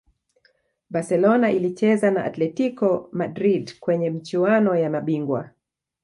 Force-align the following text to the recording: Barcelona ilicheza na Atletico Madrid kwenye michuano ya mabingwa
Barcelona 0.89 1.51
ilicheza 1.51 2.11
na 2.11 2.23
Atletico 2.25 3.09
Madrid 3.11 3.79
kwenye 3.79 4.09
michuano 4.09 4.75
ya 4.75 4.89
mabingwa 4.89 5.49